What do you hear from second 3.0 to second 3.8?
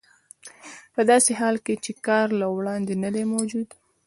نه دی موجود